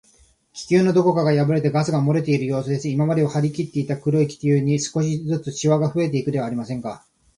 [0.53, 2.89] 気球のどこかがやぶれて、ガスがもれているようすです。
[2.89, 7.05] 今まではりきっていた黒い気球に、少しずつしわがふえていくではありませんか。